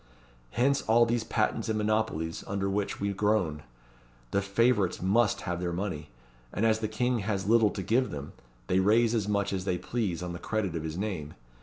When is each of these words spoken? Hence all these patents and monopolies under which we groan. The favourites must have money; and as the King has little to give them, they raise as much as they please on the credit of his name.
Hence 0.53 0.81
all 0.81 1.05
these 1.05 1.23
patents 1.23 1.69
and 1.69 1.77
monopolies 1.77 2.43
under 2.47 2.67
which 2.67 2.99
we 2.99 3.13
groan. 3.13 3.61
The 4.31 4.41
favourites 4.41 4.99
must 4.99 5.41
have 5.41 5.61
money; 5.75 6.09
and 6.51 6.65
as 6.65 6.79
the 6.79 6.87
King 6.87 7.19
has 7.19 7.45
little 7.47 7.69
to 7.69 7.83
give 7.83 8.09
them, 8.09 8.33
they 8.65 8.79
raise 8.79 9.13
as 9.13 9.27
much 9.27 9.53
as 9.53 9.63
they 9.65 9.77
please 9.77 10.23
on 10.23 10.33
the 10.33 10.39
credit 10.39 10.75
of 10.75 10.81
his 10.81 10.97
name. 10.97 11.35